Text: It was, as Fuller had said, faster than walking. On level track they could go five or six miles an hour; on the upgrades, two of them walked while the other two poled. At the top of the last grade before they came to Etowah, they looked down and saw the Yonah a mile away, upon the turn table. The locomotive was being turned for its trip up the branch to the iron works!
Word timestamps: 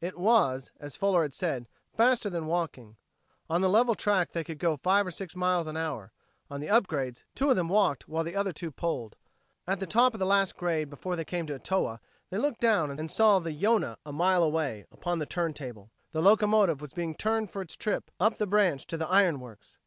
It 0.00 0.18
was, 0.18 0.72
as 0.80 0.96
Fuller 0.96 1.22
had 1.22 1.32
said, 1.32 1.68
faster 1.96 2.28
than 2.28 2.48
walking. 2.48 2.96
On 3.48 3.62
level 3.62 3.94
track 3.94 4.32
they 4.32 4.42
could 4.42 4.58
go 4.58 4.76
five 4.76 5.06
or 5.06 5.12
six 5.12 5.36
miles 5.36 5.68
an 5.68 5.76
hour; 5.76 6.10
on 6.50 6.58
the 6.60 6.66
upgrades, 6.66 7.22
two 7.36 7.50
of 7.50 7.54
them 7.54 7.68
walked 7.68 8.08
while 8.08 8.24
the 8.24 8.34
other 8.34 8.52
two 8.52 8.72
poled. 8.72 9.14
At 9.64 9.78
the 9.78 9.86
top 9.86 10.12
of 10.12 10.18
the 10.18 10.26
last 10.26 10.56
grade 10.56 10.90
before 10.90 11.14
they 11.14 11.24
came 11.24 11.46
to 11.46 11.54
Etowah, 11.54 12.00
they 12.30 12.38
looked 12.38 12.60
down 12.60 12.90
and 12.98 13.08
saw 13.08 13.38
the 13.38 13.52
Yonah 13.52 13.96
a 14.04 14.12
mile 14.12 14.42
away, 14.42 14.86
upon 14.90 15.20
the 15.20 15.24
turn 15.24 15.54
table. 15.54 15.92
The 16.10 16.20
locomotive 16.20 16.80
was 16.80 16.92
being 16.92 17.14
turned 17.14 17.52
for 17.52 17.62
its 17.62 17.76
trip 17.76 18.10
up 18.18 18.38
the 18.38 18.46
branch 18.48 18.88
to 18.88 18.96
the 18.96 19.06
iron 19.06 19.38
works! 19.38 19.78